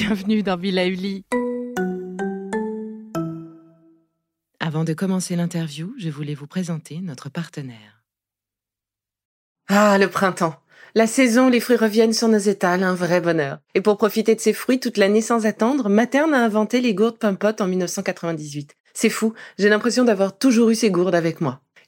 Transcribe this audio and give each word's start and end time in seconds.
bienvenue 0.00 0.42
dans 0.42 0.56
Villa 0.56 0.86
Uli. 0.86 1.26
Avant 4.58 4.82
de 4.82 4.94
commencer 4.94 5.36
l'interview, 5.36 5.92
je 5.98 6.08
voulais 6.08 6.34
vous 6.34 6.46
présenter 6.46 7.00
notre 7.02 7.28
partenaire. 7.28 8.02
Ah, 9.68 9.98
le 9.98 10.08
printemps. 10.08 10.54
La 10.94 11.06
saison, 11.06 11.50
les 11.50 11.60
fruits 11.60 11.76
reviennent 11.76 12.14
sur 12.14 12.28
nos 12.28 12.38
étals, 12.38 12.82
un 12.82 12.94
vrai 12.94 13.20
bonheur. 13.20 13.58
Et 13.74 13.82
pour 13.82 13.98
profiter 13.98 14.34
de 14.34 14.40
ces 14.40 14.54
fruits 14.54 14.80
toute 14.80 14.96
l'année 14.96 15.20
sans 15.20 15.44
attendre, 15.44 15.90
Materne 15.90 16.32
a 16.32 16.42
inventé 16.42 16.80
les 16.80 16.94
gourdes 16.94 17.18
Pimpot 17.18 17.60
en 17.60 17.66
1998. 17.66 18.76
C'est 18.94 19.10
fou, 19.10 19.34
j'ai 19.58 19.68
l'impression 19.68 20.04
d'avoir 20.04 20.38
toujours 20.38 20.70
eu 20.70 20.76
ces 20.76 20.90
gourdes 20.90 21.14
avec 21.14 21.42
moi. 21.42 21.60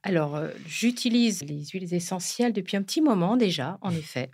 Alors, 0.03 0.35
euh, 0.37 0.49
j'utilise 0.65 1.43
les 1.43 1.65
huiles 1.65 1.93
essentielles 1.93 2.53
depuis 2.53 2.77
un 2.77 2.83
petit 2.83 3.01
moment 3.01 3.35
déjà, 3.35 3.77
en 3.81 3.91
effet, 3.91 4.31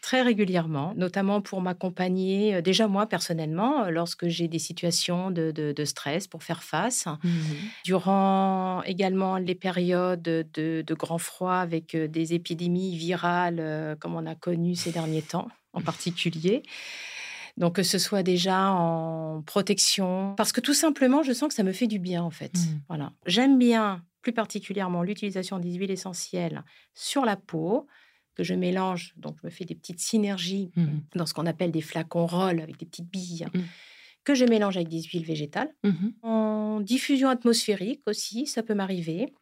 très 0.00 0.22
régulièrement, 0.22 0.94
notamment 0.96 1.40
pour 1.40 1.60
m'accompagner, 1.60 2.54
euh, 2.54 2.62
déjà 2.62 2.86
moi 2.86 3.06
personnellement, 3.06 3.84
euh, 3.84 3.90
lorsque 3.90 4.28
j'ai 4.28 4.46
des 4.46 4.60
situations 4.60 5.30
de, 5.32 5.84
stress 5.84 6.28
pour 6.28 6.42
faire 6.42 6.62
face. 6.62 7.06
Mmh 7.06 7.30
Durant 7.84 8.82
également 8.82 9.38
les 9.38 9.54
périodes 9.54 10.22
de, 10.22 10.94
grand 10.94 11.18
froid 11.18 11.54
avec 11.54 11.96
des 11.96 12.34
épidémies 12.34 12.96
virales 12.96 13.96
comme 14.00 14.14
on 14.14 14.26
a 14.26 14.34
connu 14.34 14.74
ces 14.74 14.92
derniers 14.92 15.22
temps 15.22 15.48
en 15.72 15.80
particulier. 15.80 16.62
Donc, 17.56 17.76
que 17.76 17.82
ce 17.82 17.98
soit 17.98 18.22
déjà 18.22 18.70
en 18.70 19.42
protection, 19.42 20.34
parce 20.36 20.52
que 20.52 20.60
tout 20.60 20.74
simplement, 20.74 21.22
je 21.22 21.32
sens 21.32 21.48
que 21.48 21.54
ça 21.54 21.64
me 21.64 21.72
fait 21.72 21.88
du 21.88 21.98
bien, 21.98 22.22
en 22.22 22.30
fait. 22.30 22.54
Mmh. 22.54 22.80
Voilà. 22.88 23.12
J'aime 23.26 23.58
bien 23.58 24.02
plus 24.22 24.32
particulièrement 24.32 25.02
l'utilisation 25.02 25.58
des 25.58 25.72
huiles 25.74 25.90
essentielles 25.90 26.64
sur 26.94 27.24
la 27.24 27.36
peau, 27.36 27.86
que 28.34 28.44
je 28.44 28.54
mélange, 28.54 29.14
donc 29.16 29.36
je 29.42 29.46
me 29.46 29.50
fais 29.50 29.64
des 29.64 29.74
petites 29.74 30.00
synergies 30.00 30.70
mmh 30.76 30.86
dans 31.16 31.26
ce 31.26 31.34
qu'on 31.34 31.46
appelle 31.46 31.72
des 31.72 31.80
flacons 31.80 32.26
roll 32.26 32.60
avec 32.60 32.76
des 32.76 32.86
petites 32.86 33.10
billes, 33.10 33.46
mmh. 33.52 33.60
que 34.22 34.34
je 34.34 34.44
mélange 34.44 34.76
avec 34.76 34.88
des 34.88 35.02
huiles 35.02 35.24
végétales. 35.24 35.74
Mmh 35.82 36.08
en 36.22 36.80
diffusion 36.80 37.28
atmosphérique 37.28 38.02
aussi, 38.06 38.46
ça 38.46 38.62
peut 38.62 38.74
m'arriver. 38.74 39.32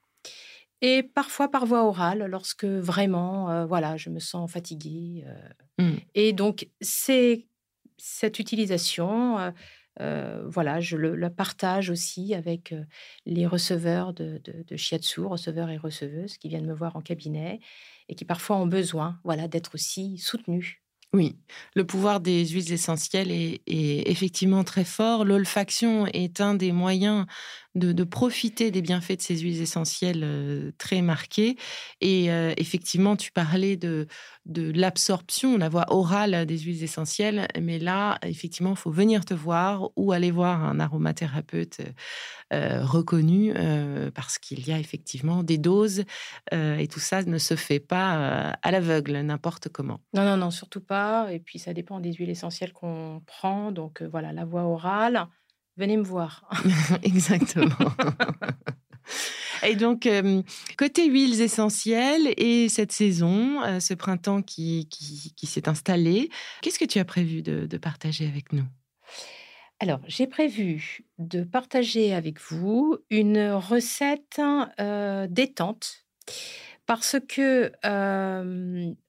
Et 0.83 1.03
parfois 1.03 1.51
par 1.51 1.67
voie 1.67 1.85
orale, 1.85 2.27
lorsque 2.27 2.65
vraiment, 2.65 3.51
euh, 3.51 3.67
voilà, 3.67 3.97
je 3.97 4.11
me 4.11 4.19
sens 4.19 4.51
fatiguée. 4.51 5.25
Euh. 5.81 5.93
Et 6.15 6.33
donc, 6.33 6.69
c'est 6.81 7.47
cette 7.97 8.39
utilisation 8.39 9.39
euh, 9.39 9.51
euh, 10.01 10.43
voilà, 10.47 10.81
je 10.81 10.97
le, 10.97 11.31
partage 11.31 11.91
aussi 11.91 12.35
avec 12.35 12.73
euh, 12.73 12.85
les 13.25 13.47
receveurs 13.47 14.13
de, 14.13 14.41
de, 14.45 14.77
shiatsu, 14.77 15.23
receveurs 15.23 15.71
et 15.71 15.77
receveuses 15.77 16.37
qui 16.39 16.49
viennent 16.49 16.67
me 16.67 16.75
voir 16.75 16.97
en 16.97 17.01
cabinet 17.01 17.61
et 18.09 18.15
qui 18.15 18.25
parfois 18.25 18.57
ont 18.57 18.67
besoin 18.67 19.19
voilà, 19.25 19.49
d'être 19.49 19.75
aussi 19.75 20.19
soutenus. 20.19 20.83
Oui, 21.13 21.39
le 21.75 21.87
pouvoir 21.87 22.21
des 22.21 22.47
huiles 22.47 22.73
essentielles 22.73 23.31
est 23.31 23.63
effectivement 23.67 24.65
très 24.65 24.85
fort. 24.85 25.25
L'olfaction 25.25 26.07
est 26.09 26.41
un 26.41 26.55
des 26.55 26.73
moyens 26.73 27.27
de, 27.77 28.05
profiter 28.05 28.71
des 28.71 28.83
bienfaits 28.83 29.19
de 29.19 29.21
ces 29.21 29.39
huiles 29.39 29.61
essentielles 29.61 30.23
euh, 30.25 30.73
très 30.79 31.03
marquées. 31.03 31.57
Et 32.01 32.31
euh, 32.31 32.53
effectivement, 32.57 33.17
tu 33.17 33.31
parlais 33.31 33.77
de, 33.77 34.07
de 34.47 34.73
l'absorption, 34.73 35.59
la 35.59 35.69
voie 35.69 35.85
orale 35.89 36.47
des 36.47 36.59
huiles 36.59 36.83
essentielles. 36.83 37.47
Mais 37.61 37.79
là, 37.79 38.19
effectivement, 38.23 38.71
il 38.71 38.77
faut 38.77 38.91
venir 38.91 39.25
te 39.25 39.35
voir 39.35 39.91
ou 39.97 40.13
aller 40.13 40.31
voir 40.31 40.65
un 40.65 40.81
aromathérapeute 40.81 41.81
euh, 42.53 42.85
reconnu 42.85 43.53
parce 44.15 44.39
qu'il 44.39 44.67
y 44.67 44.73
a 44.73 44.79
effectivement 44.79 45.43
des 45.43 45.59
doses 45.59 46.05
et 46.53 46.89
tout 46.89 47.01
ça 47.01 47.23
ne 47.23 47.39
se 47.39 47.57
fait 47.57 47.81
pas 47.81 48.57
à 48.63 48.71
l'aveugle, 48.71 49.19
n'importe 49.21 49.69
comment. 49.69 50.01
Non, 50.15 50.25
non, 50.25 50.37
non, 50.37 50.51
surtout 50.51 50.81
pas. 50.81 51.33
Et 51.33 51.41
puis, 51.41 51.59
ça 51.59 51.75
dépend 51.75 52.01
des 52.01 52.13
huiles 52.13 52.31
essentielles 52.31 52.73
qu'on 52.73 53.23
prend. 53.27 53.73
Donc, 53.73 54.03
voilà, 54.03 54.33
la 54.33 54.45
voie 54.45 54.63
orale 54.63 55.29
venez 55.77 55.97
me 55.97 56.05
voir. 56.05 56.49
Exactement. 57.03 57.69
Et 59.67 59.75
donc, 59.75 60.07
euh, 60.07 60.43
côté 60.77 61.07
huiles 61.09 61.41
essentielles 61.41 62.35
et 62.37 62.69
cette 62.69 62.93
saison, 62.93 63.63
euh, 63.63 63.81
ce 63.81 63.95
printemps 63.95 64.43
qui, 64.43 64.89
qui, 64.89 65.47
s'est 65.47 65.69
installé, 65.69 66.31
qu'est-ce 66.63 66.79
que 66.79 66.85
tu 66.85 66.99
as 66.99 67.05
prévu 67.05 67.43
de, 67.43 67.77
partager 67.79 68.27
avec 68.27 68.53
nous? 68.53 68.65
Alors, 69.81 70.01
j'ai 70.07 70.27
prévu 70.27 71.05
de 71.19 71.43
partager 71.43 72.15
avec 72.15 72.41
vous 72.41 72.97
une 73.11 73.51
recette 73.51 74.41
euh, 74.81 75.27
détente 75.29 76.07
parce 76.87 77.17
que 77.29 77.73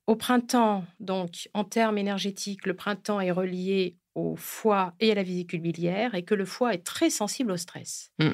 au 0.08 0.16
printemps, 0.16 0.86
donc 1.00 1.50
en 1.54 1.64
termes 1.64 1.98
énergétiques, 1.98 2.66
le 2.66 2.76
printemps 2.76 3.20
est 3.20 3.32
relié 3.32 3.98
au 4.18 4.36
foie 4.36 4.96
et 5.00 5.12
à 5.12 5.16
la 5.16 5.22
vésicule 5.22 5.62
biliaire 5.62 6.16
et 6.16 6.24
que 6.24 6.34
le 6.34 6.44
foie 6.44 6.74
est 6.74 6.84
très 6.84 7.12
sensible 7.12 7.52
au 7.52 7.58
stress. 7.58 8.12
Mmh. 8.18 8.32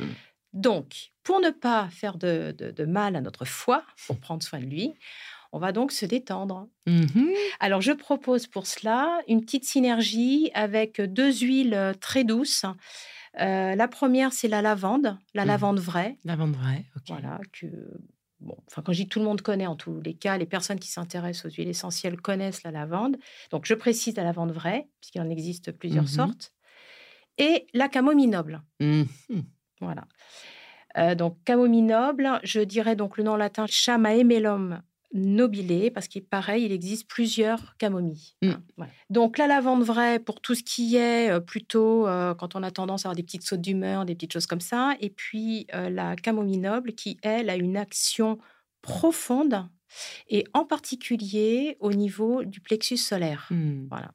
Donc, 0.53 1.11
pour 1.23 1.41
ne 1.41 1.49
pas 1.49 1.89
faire 1.89 2.17
de, 2.17 2.85
mal 2.87 3.17
à 3.17 3.21
notre 3.21 3.43
foie, 3.43 3.83
pour 4.07 4.17
prendre 4.17 4.41
soin 4.41 4.59
de 4.59 4.65
lui, 4.65 4.93
on 5.51 5.59
va 5.59 5.73
donc 5.73 5.91
se 5.91 6.05
détendre. 6.05 6.69
Mmh 6.87 7.31
Alors, 7.59 7.81
je 7.81 7.91
propose 7.91 8.47
pour 8.47 8.65
cela 8.65 9.19
une 9.27 9.41
petite 9.41 9.65
synergie 9.65 10.51
avec 10.53 11.01
deux 11.01 11.33
huiles 11.33 11.93
très 11.99 12.23
douces. 12.23 12.65
Euh, 13.41 13.75
la 13.75 13.87
première, 13.89 14.31
c'est 14.31 14.47
la 14.47 14.61
lavande, 14.61 15.17
la 15.33 15.43
mmh. 15.43 15.47
lavande 15.47 15.79
vraie. 15.79 16.17
Lavande 16.23 16.55
vraie, 16.55 16.85
ok. 16.95 17.03
Voilà, 17.09 17.41
que 17.51 17.67
enfin, 18.67 18.81
quand 18.81 18.93
je 18.93 19.03
dis 19.03 19.07
tout 19.07 19.19
le 19.19 19.25
monde 19.25 19.41
connaît, 19.41 19.67
en 19.67 19.75
tous 19.75 20.01
les 20.01 20.13
cas, 20.13 20.37
les 20.37 20.45
personnes 20.45 20.79
qui 20.79 20.89
s'intéressent 20.89 21.45
aux 21.45 21.55
huiles 21.55 21.69
essentielles 21.69 22.19
connaissent 22.19 22.63
la 22.63 22.71
lavande. 22.71 23.17
Donc, 23.51 23.65
je 23.65 23.73
précise 23.73 24.15
la 24.15 24.23
lavande 24.23 24.51
vraie, 24.51 24.87
puisqu'il 24.99 25.21
en 25.21 25.29
existe 25.29 25.71
plusieurs 25.71 26.05
mmh 26.05 26.07
sortes. 26.07 26.53
Et 27.37 27.67
la 27.73 27.89
camomille 27.89 28.27
noble. 28.27 28.61
Mmh 28.79 29.03
voilà. 29.81 30.05
Euh, 30.97 31.15
donc, 31.15 31.37
camomille 31.43 31.81
noble, 31.81 32.39
je 32.43 32.61
dirais 32.61 32.95
donc 32.95 33.17
le 33.17 33.23
nom 33.23 33.35
latin 33.35 33.65
Chamaemelum 33.67 34.81
nobilé, 35.13 35.91
parce 35.91 36.07
qu'il 36.07 36.25
pareil, 36.25 36.65
il 36.65 36.71
existe 36.71 37.07
plusieurs 37.07 37.77
camomilles. 37.77 38.33
Mmh. 38.41 38.49
Hein, 38.49 38.87
Donc 39.09 39.37
la 39.37 39.47
lavande 39.47 39.83
vraie 39.83 40.19
pour 40.19 40.41
tout 40.41 40.55
ce 40.55 40.63
qui 40.63 40.95
est 40.95 41.31
euh, 41.31 41.39
plutôt 41.39 42.07
euh, 42.07 42.33
quand 42.33 42.55
on 42.55 42.63
a 42.63 42.71
tendance 42.71 43.05
à 43.05 43.09
avoir 43.09 43.15
des 43.15 43.23
petites 43.23 43.43
sautes 43.43 43.61
d'humeur, 43.61 44.05
des 44.05 44.15
petites 44.15 44.33
choses 44.33 44.47
comme 44.47 44.61
ça. 44.61 44.95
Et 44.99 45.09
puis 45.09 45.67
euh, 45.73 45.89
la 45.89 46.15
camomille 46.15 46.57
noble 46.57 46.93
qui, 46.93 47.17
elle, 47.21 47.49
a 47.49 47.55
une 47.55 47.77
action 47.77 48.39
profonde 48.81 49.67
et 50.27 50.45
en 50.53 50.65
particulier 50.65 51.77
au 51.79 51.93
niveau 51.93 52.43
du 52.43 52.59
plexus 52.59 52.97
solaire. 52.97 53.47
Hmm. 53.51 53.85
Voilà. 53.89 54.11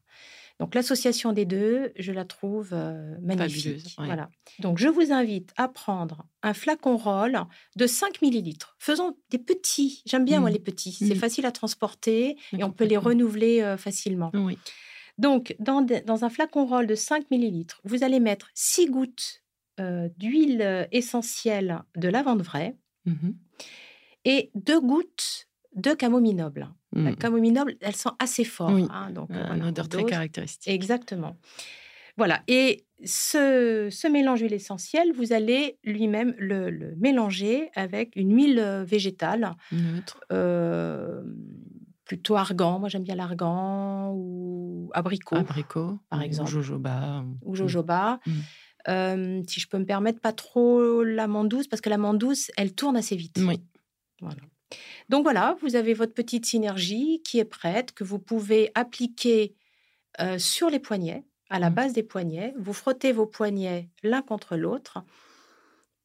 Donc 0.59 0.75
l'association 0.75 1.33
des 1.33 1.45
deux, 1.45 1.93
je 1.97 2.11
la 2.13 2.25
trouve 2.25 2.71
euh, 2.73 3.17
magnifique. 3.21 3.95
Ouais. 3.99 4.07
Voilà. 4.07 4.29
Donc 4.59 4.79
je 4.79 4.89
vous 4.89 5.13
invite 5.13 5.53
à 5.57 5.69
prendre 5.69 6.27
un 6.43 6.53
flacon 6.55 6.97
roll 6.97 7.39
de 7.77 7.87
5 7.87 8.21
millilitres. 8.23 8.75
Faisons 8.79 9.17
des 9.31 9.39
petits. 9.39 10.03
J'aime 10.07 10.25
bien 10.25 10.41
moi 10.41 10.51
Mm. 10.51 10.55
les 10.55 10.59
petits. 10.59 10.93
C'est 10.93 11.15
Mm. 11.15 11.19
facile 11.19 11.47
à 11.47 11.53
transporter 11.53 12.37
et 12.53 12.65
on 12.65 12.73
peut 12.73 12.85
les 12.85 12.97
renouveler 12.97 13.61
euh, 13.63 13.77
facilement. 13.77 14.31
Oui. 14.35 14.59
Donc 15.19 15.55
dans, 15.59 15.85
un 16.25 16.31
flacon 16.31 16.67
roll 16.67 16.87
de 16.87 16.95
5 16.95 17.31
millilitres, 17.31 17.81
vous 17.85 18.03
allez 18.05 18.21
mettre 18.21 18.51
6 18.55 18.87
gouttes 18.87 19.43
euh, 19.81 20.09
d'huile 20.17 20.89
essentielle 20.91 21.83
de 21.97 22.09
lavande 22.09 22.43
vraie 22.43 22.77
Mhm. 23.07 23.37
et 24.25 24.51
2 24.57 24.81
gouttes 24.81 25.48
de 25.79 25.93
camomille 25.95 26.35
noble. 26.35 26.69
La 26.93 27.11
Mm. 27.13 27.17
camomille 27.17 27.53
noble, 27.53 27.77
elle 27.81 27.95
sent 27.97 28.09
assez 28.19 28.45
fort. 28.45 28.71
Oui. 28.73 28.87
hein, 28.91 29.11
donc, 29.11 29.31
euh, 29.31 29.35
Un 29.43 29.47
voilà, 29.57 29.69
odeur 29.69 29.89
très 29.89 30.05
caractéristique. 30.05 30.73
Exactement. 30.73 31.37
Voilà. 32.17 32.43
Et 32.49 32.85
ce, 33.05 33.89
ce 33.91 34.09
mélange 34.09 34.41
huile 34.41 34.53
essentielle, 34.55 35.13
vous 35.15 35.33
allez 35.33 35.79
lui-même 35.85 36.35
le, 36.39 36.71
le 36.71 36.97
mélanger 36.97 37.71
avec 37.77 38.17
une 38.17 38.35
huile 38.35 38.59
euh, 38.59 38.85
végétale, 38.85 39.53
Neutre. 39.71 40.19
euh, 40.33 41.23
plutôt 42.05 42.37
argan. 42.37 42.79
Moi, 42.81 42.89
j'aime 42.89 43.05
bien 43.05 43.15
l'argan 43.15 44.13
ou 44.17 44.91
abricot 44.95 45.37
Abricot, 45.37 45.99
par 46.09 46.19
ou 46.21 46.23
exemple. 46.23 46.51
jojoba. 46.51 47.25
ou 47.45 47.55
jojoba. 47.55 48.19
Mm. 48.27 48.33
Euh, 48.89 49.43
si 49.47 49.61
je 49.61 49.69
peux 49.69 49.79
me 49.79 49.85
permettre, 49.85 50.21
pas 50.21 50.33
trop 50.33 51.05
l'amande 51.05 51.49
douce, 51.49 51.69
parce 51.69 51.83
que 51.83 51.91
l'amande 51.91 52.19
douce, 52.19 52.51
elle 52.57 52.73
tourne 52.75 52.97
assez 52.97 53.15
vite. 53.17 53.39
Oui. 53.47 53.61
Voilà. 54.21 54.41
Donc 55.09 55.23
voilà, 55.23 55.57
vous 55.63 55.75
avez 55.77 55.95
votre 55.95 56.15
petite 56.15 56.45
synergie 56.47 57.23
qui 57.25 57.39
est 57.39 57.45
prête, 57.45 57.93
que 57.93 58.05
vous 58.05 58.19
pouvez 58.19 58.71
appliquer 58.75 59.55
euh, 60.21 60.39
sur 60.39 60.69
les 60.71 60.81
poignets, 60.81 61.25
à 61.51 61.59
la 61.59 61.71
Mhm. 61.71 61.75
base 61.77 61.93
des 61.93 62.03
poignets. 62.03 62.53
Vous 62.59 62.73
frottez 62.73 63.13
vos 63.13 63.27
poignets 63.27 63.89
l'un 64.03 64.21
contre 64.23 64.57
l'autre 64.57 65.05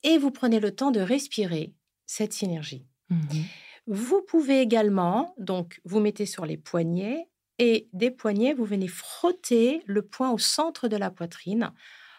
et 0.03 0.17
vous 0.17 0.31
prenez 0.31 0.59
le 0.59 0.71
temps 0.75 0.91
de 0.91 0.99
respirer 0.99 1.73
cette 2.05 2.33
synergie. 2.33 2.85
Mhm. 3.09 3.43
Vous 3.87 4.21
pouvez 4.21 4.61
également, 4.61 5.33
donc, 5.37 5.81
vous 5.83 5.99
mettez 5.99 6.25
sur 6.25 6.45
les 6.45 6.57
poignets 6.57 7.27
et 7.59 7.89
des 7.93 8.11
poignets, 8.11 8.53
vous 8.53 8.65
venez 8.65 8.87
frotter 8.87 9.81
le 9.85 10.01
point 10.01 10.31
au 10.31 10.37
centre 10.37 10.87
de 10.87 10.95
la 10.97 11.11
poitrine 11.11 11.71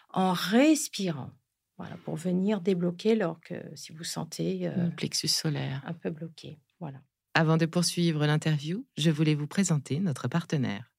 en 0.09 0.33
respirant. 0.33 1.31
Voilà, 1.77 1.97
pour 2.05 2.15
venir 2.15 2.61
débloquer 2.61 3.13
alors 3.13 3.39
que 3.41 3.55
si 3.75 3.91
vous 3.91 4.03
sentez 4.05 4.67
euh, 4.67 4.85
Le 4.85 4.95
plexus 4.95 5.27
solaire. 5.27 5.81
un 5.85 5.93
peu 5.93 6.09
bloqué. 6.09 6.59
Voilà. 6.85 7.01
Avant 7.33 7.57
de 7.57 7.65
poursuivre 7.65 8.27
l'interview, 8.27 8.85
je 8.95 9.09
voulais 9.09 9.33
vous 9.33 9.47
présenter 9.47 9.99
notre 9.99 10.27
partenaire. 10.27 10.93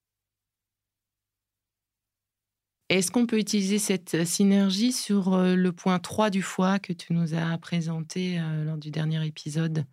Est-ce 2.88 3.12
qu'on 3.12 3.24
peut 3.24 3.38
utiliser 3.38 3.78
cette 3.78 4.24
synergie 4.24 4.92
sur 4.92 5.34
euh, 5.34 5.54
le 5.54 5.70
point 5.70 6.00
3 6.00 6.30
du 6.30 6.42
foie 6.42 6.80
que 6.80 6.92
tu 6.92 7.12
nous 7.12 7.34
as 7.34 7.56
présenté 7.58 8.40
euh, 8.40 8.64
lors 8.64 8.78
du 8.78 8.90
dernier 8.90 9.24
épisode? 9.24 9.84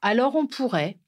Alors 0.00 0.34
on 0.34 0.46
pourrait, 0.46 0.98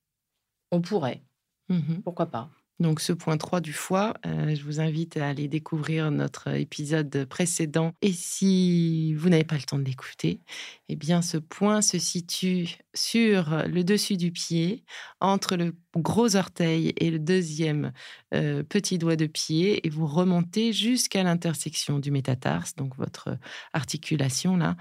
on 0.70 0.82
pourrait, 0.82 1.22
Mhm. 1.70 2.02
pourquoi 2.02 2.26
pas? 2.26 2.50
Donc 2.80 3.00
ce 3.00 3.12
point 3.12 3.36
3 3.36 3.60
du 3.60 3.72
foie, 3.72 4.14
euh, 4.24 4.54
je 4.54 4.62
vous 4.62 4.80
invite 4.80 5.16
à 5.16 5.28
aller 5.28 5.48
découvrir 5.48 6.12
notre 6.12 6.48
épisode 6.48 7.26
précédent. 7.28 7.92
Et 8.02 8.12
si 8.12 9.14
vous 9.14 9.28
n'avez 9.28 9.44
pas 9.44 9.56
le 9.56 9.62
temps 9.62 9.78
de 9.78 9.84
l'écouter, 9.84 10.40
eh 10.88 10.94
bien 10.94 11.20
ce 11.20 11.38
point 11.38 11.82
se 11.82 11.98
situe 11.98 12.76
sur 12.94 13.64
le 13.66 13.82
dessus 13.82 14.16
du 14.16 14.30
pied, 14.30 14.84
entre 15.20 15.56
le 15.56 15.74
gros 15.96 16.36
orteil 16.36 16.92
et 16.98 17.10
le 17.10 17.18
deuxième 17.18 17.92
euh, 18.32 18.62
petit 18.62 18.98
doigt 18.98 19.16
de 19.16 19.26
pied, 19.26 19.84
et 19.84 19.90
vous 19.90 20.06
remontez 20.06 20.72
jusqu'à 20.72 21.24
l'intersection 21.24 21.98
du 21.98 22.12
métatarse, 22.12 22.76
donc 22.76 22.96
votre 22.96 23.38
articulation 23.72 24.56
là. 24.56 24.76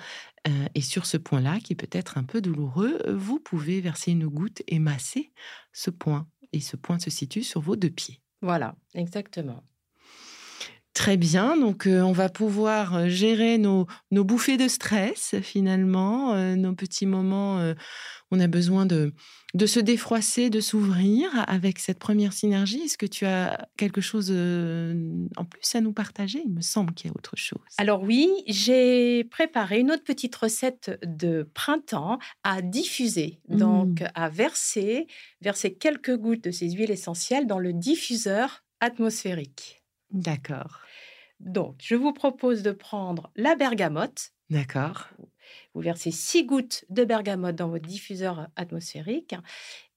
Euh, 0.47 0.67
et 0.75 0.81
sur 0.81 1.05
ce 1.05 1.17
point-là, 1.17 1.59
qui 1.59 1.75
peut 1.75 1.89
être 1.91 2.17
un 2.17 2.23
peu 2.23 2.41
douloureux, 2.41 2.99
vous 3.07 3.39
pouvez 3.39 3.81
verser 3.81 4.11
une 4.11 4.27
goutte 4.27 4.61
et 4.67 4.79
masser 4.79 5.31
ce 5.73 5.89
point. 5.89 6.27
Et 6.53 6.61
ce 6.61 6.75
point 6.75 6.99
se 6.99 7.09
situe 7.09 7.43
sur 7.43 7.61
vos 7.61 7.75
deux 7.75 7.89
pieds. 7.89 8.21
Voilà, 8.41 8.75
exactement. 8.93 9.63
Très 10.97 11.15
bien, 11.15 11.55
donc 11.57 11.85
euh, 11.85 12.01
on 12.01 12.11
va 12.11 12.27
pouvoir 12.27 12.95
euh, 12.95 13.07
gérer 13.07 13.59
nos, 13.59 13.85
nos 14.09 14.23
bouffées 14.23 14.57
de 14.57 14.67
stress 14.67 15.35
finalement, 15.43 16.33
euh, 16.33 16.55
nos 16.55 16.73
petits 16.73 17.05
moments. 17.05 17.59
euh, 17.59 17.75
on 18.31 18.39
a 18.39 18.47
besoin 18.47 18.87
de, 18.87 19.13
de 19.53 19.65
se 19.67 19.79
défroisser, 19.79 20.49
de 20.49 20.59
s'ouvrir 20.59 21.29
avec 21.47 21.77
cette 21.77 21.99
première 21.99 22.33
synergie. 22.33 22.79
Est-ce 22.79 22.97
que 22.97 23.05
tu 23.05 23.27
as 23.27 23.69
quelque 23.77 24.01
chose 24.01 24.31
en 24.31 25.45
plus 25.45 25.75
à 25.75 25.81
nous 25.81 25.93
partager? 25.93 26.41
Il 26.43 26.51
me 26.51 26.61
semble 26.61 26.95
qu'il 26.95 27.11
y 27.11 27.13
a 27.13 27.15
autre 27.15 27.37
chose. 27.37 27.61
Alors 27.77 28.01
oui, 28.01 28.27
j'ai 28.47 29.23
préparé 29.25 29.79
une 29.81 29.91
autre 29.91 30.03
petite 30.03 30.35
recette 30.35 30.99
de 31.05 31.47
printemps 31.53 32.17
à 32.43 32.63
diffuser, 32.63 33.39
donc 33.47 34.03
à 34.15 34.29
verser, 34.29 35.05
verser 35.41 35.75
quelques 35.75 36.17
gouttes 36.17 36.43
de 36.43 36.51
ces 36.51 36.71
huiles 36.71 36.91
essentielles 36.91 37.45
dans 37.45 37.59
le 37.59 37.71
diffuseur 37.71 38.65
atmosphérique. 38.81 39.83
D'accord, 40.11 40.79
Donc, 41.39 41.75
je 41.83 41.95
vous 41.95 42.13
propose 42.13 42.63
de 42.63 42.71
prendre 42.71 43.31
la 43.35 43.55
bergamote. 43.55 44.31
d'accord. 44.49 45.09
Vous 45.73 45.81
versez 45.81 46.11
six 46.11 46.43
gouttes 46.45 46.83
de 46.89 47.03
bergamote 47.05 47.55
dans 47.55 47.69
votre 47.69 47.87
diffuseur 47.87 48.47
atmosphérique 48.55 49.35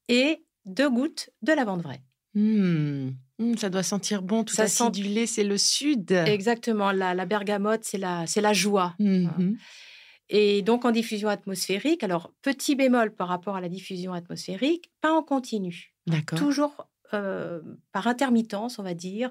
et 0.09 0.45
deux 0.65 0.89
gouttes 0.91 1.31
de 1.43 1.53
lavande 1.53 1.83
vraie. 1.83 2.03
Hmm, 2.35 3.11
hmm, 3.39 3.57
ça 3.57 3.71
doit 3.71 3.83
sentir 3.83 4.23
bon, 4.23 4.45
tout 4.45 4.55
Ça 4.55 4.69
sent- 4.69 4.85
acidulé, 4.85 5.27
c'est 5.27 5.43
le 5.43 5.59
sud. 5.59 6.13
Exactement, 6.13 6.93
la, 6.93 7.15
la 7.15 7.27
bergamote, 7.27 7.83
c'est 7.83 7.99
la, 7.99 8.27
c'est 8.27 8.41
la 8.41 8.53
joie. 8.53 8.95
Mhm. 9.01 9.57
Et 10.29 10.63
donc 10.63 10.85
en 10.85 10.93
diffusion 10.93 11.29
atmosphérique, 11.29 12.05
alors 12.05 12.33
petit 12.43 12.77
bémol 12.77 13.13
par 13.13 13.27
rapport 13.27 13.57
à 13.57 13.61
la 13.61 13.69
diffusion 13.69 14.13
atmosphérique, 14.13 14.93
pas 15.01 15.13
en 15.13 15.25
continu, 15.25 15.93
D'accord. 16.07 16.39
toujours 16.39 16.87
euh, 17.15 17.61
par 17.91 18.07
intermittence, 18.07 18.79
on 18.79 18.85
va 18.85 18.95
dire. 18.95 19.31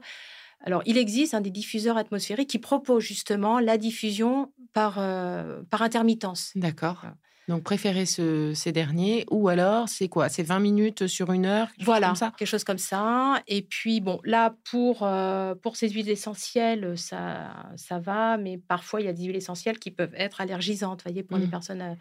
Alors 0.62 0.82
il 0.86 0.98
existe 0.98 1.34
hein, 1.34 1.42
des 1.42 1.52
diffuseurs 1.52 1.98
atmosphériques 1.98 2.50
qui 2.50 2.60
proposent 2.60 3.04
justement 3.04 3.60
la 3.60 3.78
diffusion 3.78 4.52
par, 4.74 4.98
euh, 5.00 5.62
par 5.70 5.82
intermittence. 5.82 6.52
D'accord. 6.56 7.06
Donc, 7.48 7.64
préférez 7.64 8.06
ce- 8.06 8.54
ces 8.54 8.72
derniers. 8.72 9.26
Ou 9.32 9.48
alors, 9.50 9.90
c'est 9.90 10.08
quoi? 10.08 10.30
C'est 10.30 10.44
20 10.44 10.60
minutes 10.60 11.08
sur 11.08 11.32
une 11.32 11.48
heure 11.48 11.70
quelque 11.70 11.80
chose 11.80 11.86
Voilà, 11.86 12.08
comme 12.10 12.16
ça? 12.16 12.34
quelque 12.38 12.48
chose 12.48 12.64
comme 12.64 12.78
ça. 12.78 13.42
Et 13.48 13.64
puis, 13.64 14.02
bon, 14.02 14.20
là, 14.24 14.54
pour, 14.70 15.02
euh, 15.02 15.56
pour 15.56 15.76
ces 15.76 15.90
huiles 15.90 16.10
essentielles, 16.12 16.96
ça, 16.96 17.72
ça 17.76 17.98
va, 17.98 18.38
mais 18.38 18.60
parfois, 18.60 19.02
il 19.02 19.06
y 19.06 19.10
a 19.10 19.14
des 19.14 19.24
huiles 19.24 19.36
essentielles 19.36 19.80
qui 19.80 19.90
peuvent 19.90 20.14
être 20.16 20.42
allergisantes, 20.42 21.02
voyez, 21.02 21.24
pour 21.24 21.40
les 21.40 21.48
Mm. 21.48 21.50
personnes 21.50 21.98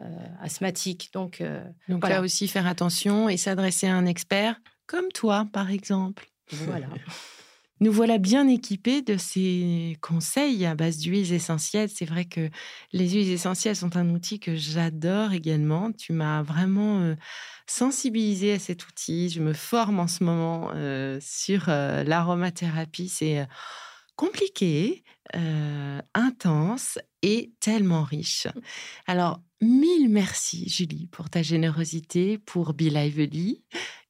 euh, 0.00 0.02
asthmatiques. 0.40 1.10
Donc, 1.12 1.42
Donc, 1.88 2.00
Voilà. 2.00 2.16
là 2.16 2.22
aussi, 2.22 2.48
faire 2.48 2.66
attention 2.66 3.28
et 3.28 3.36
s'adresser 3.36 3.86
à 3.88 3.96
un 3.96 4.06
expert 4.06 4.60
comme 4.86 5.08
toi, 5.12 5.46
par 5.52 5.70
exemple. 5.70 6.26
voilà. 6.52 6.88
Nous 7.80 7.92
voilà 7.92 8.16
bien 8.16 8.48
équipés 8.48 9.02
de 9.02 9.18
ces 9.18 9.98
conseils 10.00 10.64
à 10.64 10.74
base 10.74 10.96
d'huiles 10.96 11.34
essentielles. 11.34 11.90
C'est 11.90 12.06
vrai 12.06 12.24
que 12.24 12.48
les 12.92 13.10
huiles 13.10 13.30
essentielles 13.30 13.76
sont 13.76 13.98
un 13.98 14.08
outil 14.10 14.40
que 14.40 14.56
j'adore 14.56 15.32
également. 15.32 15.92
Tu 15.92 16.14
m'as 16.14 16.42
vraiment 16.42 17.00
euh, 17.00 17.16
sensibilisée 17.66 18.54
à 18.54 18.58
cet 18.58 18.86
outil. 18.86 19.28
Je 19.28 19.42
me 19.42 19.52
forme 19.52 20.00
en 20.00 20.06
ce 20.06 20.24
moment 20.24 20.70
euh, 20.74 21.18
sur 21.20 21.68
euh, 21.68 22.02
l'aromathérapie. 22.02 23.10
C'est 23.10 23.46
compliqué, 24.16 25.04
intense 26.14 26.98
et 27.20 27.52
tellement 27.60 28.04
riche. 28.04 28.46
Alors, 29.06 29.42
mille 29.60 30.08
merci 30.08 30.70
Julie 30.70 31.06
pour 31.08 31.28
ta 31.28 31.42
générosité, 31.42 32.38
pour 32.38 32.72
Be 32.72 32.82
Lively 32.82 33.62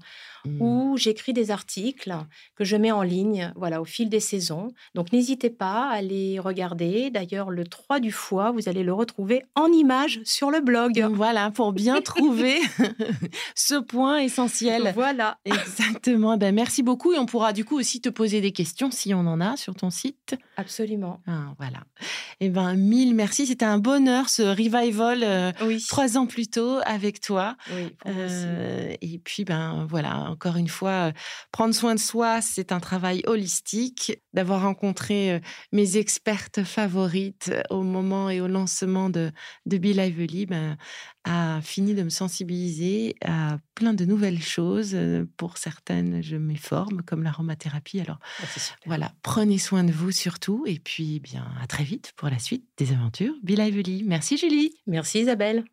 Mm. 0.44 0.62
où 0.62 0.96
j'écris 0.96 1.32
des 1.32 1.50
articles 1.50 2.14
que 2.54 2.64
je 2.64 2.76
mets 2.76 2.92
en 2.92 3.02
ligne 3.02 3.52
voilà, 3.56 3.80
au 3.80 3.84
fil 3.84 4.08
des 4.08 4.20
saisons. 4.20 4.68
Donc 4.94 5.12
n'hésitez 5.12 5.50
pas 5.50 5.88
à 5.90 6.02
les 6.02 6.38
regarder. 6.38 7.10
D'ailleurs, 7.10 7.50
le 7.50 7.64
3 7.64 8.00
du 8.00 8.12
foie, 8.12 8.50
vous 8.52 8.68
allez 8.68 8.82
le 8.82 8.92
retrouver 8.92 9.44
en 9.54 9.66
image 9.66 10.20
sur 10.24 10.50
le 10.50 10.60
blog. 10.60 11.06
Voilà, 11.12 11.50
pour 11.50 11.72
bien 11.72 12.00
trouver 12.00 12.58
ce 13.54 13.74
point 13.74 14.18
essentiel. 14.18 14.92
Voilà. 14.94 15.38
Exactement. 15.44 16.36
Ben, 16.36 16.54
merci 16.54 16.82
beaucoup. 16.82 17.12
Et 17.12 17.18
on 17.18 17.26
pourra 17.26 17.52
du 17.52 17.64
coup 17.64 17.78
aussi 17.78 18.00
te 18.00 18.08
poser 18.08 18.40
des 18.40 18.52
questions 18.52 18.90
si 18.90 19.14
on 19.14 19.20
en 19.20 19.40
a 19.40 19.56
sur 19.56 19.74
ton 19.74 19.90
site. 19.90 20.36
Absolument. 20.58 21.20
Ah, 21.28 21.54
voilà. 21.56 21.84
Eh 22.40 22.48
ben, 22.48 22.74
mille 22.74 23.14
merci. 23.14 23.46
C'était 23.46 23.64
un 23.64 23.78
bonheur 23.78 24.28
ce 24.28 24.42
revival 24.42 25.22
euh, 25.22 25.52
Oui. 25.62 25.84
trois 25.88 26.18
ans 26.18 26.26
plus 26.26 26.48
tôt 26.48 26.80
avec 26.84 27.20
toi. 27.20 27.56
Oui. 27.72 27.94
Euh, 28.06 28.92
et 29.00 29.20
puis, 29.20 29.44
ben 29.44 29.86
voilà, 29.88 30.16
encore 30.28 30.56
une 30.56 30.66
fois, 30.66 30.90
euh, 30.90 31.12
prendre 31.52 31.72
soin 31.72 31.94
de 31.94 32.00
soi, 32.00 32.40
c'est 32.40 32.72
un 32.72 32.80
travail 32.80 33.22
holistique. 33.26 34.20
D'avoir 34.34 34.62
rencontré 34.62 35.40
mes 35.72 35.96
expertes 35.96 36.62
favorites 36.64 37.52
au 37.70 37.82
moment 37.82 38.28
et 38.28 38.40
au 38.40 38.48
lancement 38.48 39.10
de, 39.10 39.30
de 39.66 39.78
Be 39.78 39.86
Lively, 39.96 40.46
ben, 40.46 40.76
a 41.28 41.60
fini 41.60 41.94
de 41.94 42.02
me 42.02 42.08
sensibiliser 42.08 43.14
à 43.22 43.58
plein 43.74 43.92
de 43.92 44.04
nouvelles 44.04 44.42
choses. 44.42 44.92
Euh, 44.94 45.26
Pour 45.36 45.58
certaines, 45.58 46.22
je 46.22 46.36
m'y 46.36 46.56
forme, 46.56 47.02
comme 47.02 47.22
l'aromathérapie. 47.22 48.00
Alors 48.00 48.18
Ah, 48.42 48.46
voilà, 48.86 49.12
prenez 49.22 49.58
soin 49.58 49.84
de 49.84 49.92
vous 49.92 50.10
surtout. 50.10 50.64
Et 50.66 50.78
puis, 50.78 51.16
eh 51.16 51.20
bien, 51.20 51.46
à 51.62 51.66
très 51.66 51.84
vite 51.84 52.12
pour 52.16 52.28
la 52.28 52.38
suite 52.38 52.64
des 52.78 52.92
aventures 52.92 53.34
Be 53.42 53.50
Lively. 53.50 54.04
Merci 54.04 54.38
Julie. 54.38 54.72
Merci 54.86 55.20
Isabelle. 55.20 55.64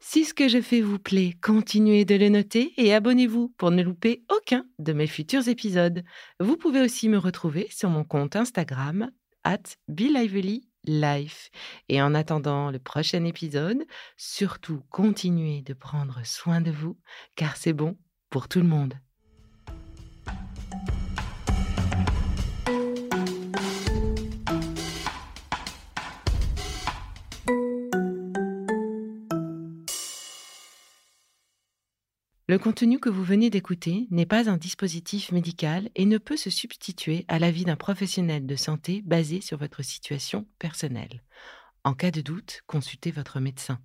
Si 0.00 0.24
ce 0.24 0.32
que 0.32 0.48
je 0.48 0.62
fais 0.62 0.80
vous 0.80 0.98
plaît, 0.98 1.34
continuez 1.42 2.04
de 2.06 2.14
le 2.14 2.30
noter 2.30 2.72
et 2.78 2.94
abonnez-vous 2.94 3.52
pour 3.58 3.70
ne 3.70 3.82
louper 3.82 4.22
aucun 4.34 4.64
de 4.78 4.92
mes 4.94 5.06
futurs 5.06 5.48
épisodes. 5.48 6.02
Vous 6.40 6.56
pouvez 6.56 6.80
aussi 6.80 7.08
me 7.10 7.18
retrouver 7.18 7.66
sur 7.70 7.90
mon 7.90 8.04
compte 8.04 8.34
Instagram, 8.36 9.10
at 9.44 9.58
Life. 10.84 11.50
Et 11.88 12.00
en 12.00 12.14
attendant 12.14 12.70
le 12.70 12.78
prochain 12.78 13.24
épisode, 13.24 13.84
surtout 14.16 14.82
continuez 14.90 15.62
de 15.62 15.74
prendre 15.74 16.20
soin 16.24 16.60
de 16.60 16.70
vous, 16.70 16.98
car 17.36 17.56
c'est 17.56 17.72
bon 17.72 17.96
pour 18.30 18.48
tout 18.48 18.60
le 18.60 18.68
monde. 18.68 18.94
Le 32.50 32.58
contenu 32.58 32.98
que 32.98 33.10
vous 33.10 33.24
venez 33.24 33.50
d'écouter 33.50 34.06
n'est 34.10 34.24
pas 34.24 34.48
un 34.48 34.56
dispositif 34.56 35.32
médical 35.32 35.90
et 35.94 36.06
ne 36.06 36.16
peut 36.16 36.38
se 36.38 36.48
substituer 36.48 37.26
à 37.28 37.38
l'avis 37.38 37.66
d'un 37.66 37.76
professionnel 37.76 38.46
de 38.46 38.56
santé 38.56 39.02
basé 39.04 39.42
sur 39.42 39.58
votre 39.58 39.82
situation 39.82 40.46
personnelle. 40.58 41.22
En 41.84 41.92
cas 41.92 42.10
de 42.10 42.22
doute, 42.22 42.62
consultez 42.66 43.10
votre 43.10 43.38
médecin. 43.38 43.78